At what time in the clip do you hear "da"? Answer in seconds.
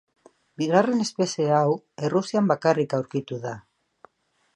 3.45-3.53